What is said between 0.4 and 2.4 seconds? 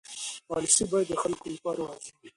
پالیسي باید د خلکو لپاره واضح وي.